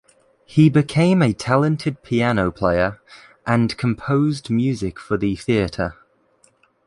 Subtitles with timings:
[0.45, 2.99] He became a talented piano player
[3.45, 5.95] and composed music for the theater.